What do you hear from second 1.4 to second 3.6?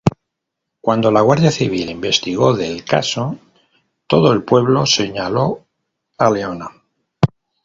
Civil investigó del caso,